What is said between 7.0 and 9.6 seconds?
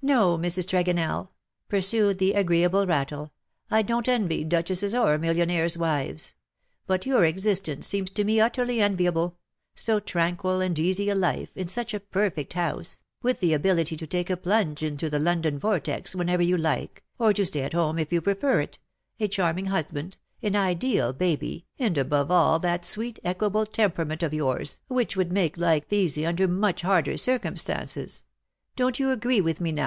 your existence seems to me utterly enviable,